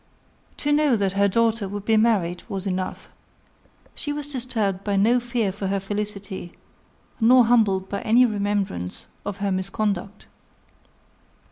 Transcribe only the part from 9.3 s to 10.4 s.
her misconduct.